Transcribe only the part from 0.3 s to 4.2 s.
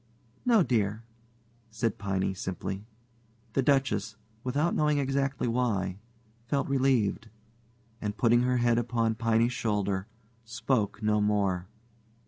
"No, dear," said Piney, simply. The Duchess,